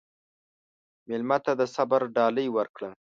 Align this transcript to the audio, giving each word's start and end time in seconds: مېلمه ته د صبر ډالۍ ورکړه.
مېلمه 1.07 1.37
ته 1.45 1.51
د 1.59 1.61
صبر 1.75 2.01
ډالۍ 2.15 2.47
ورکړه. 2.57 2.89